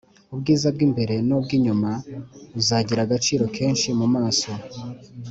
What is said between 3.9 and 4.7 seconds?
mu maso